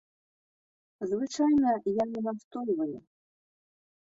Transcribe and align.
Звычайна 1.11 1.75
я 2.01 2.09
не 2.15 2.21
настойваю. 2.29 2.97